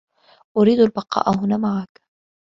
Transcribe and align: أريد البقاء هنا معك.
أريد 0.57 0.79
البقاء 0.79 1.35
هنا 1.37 1.57
معك. 1.57 2.01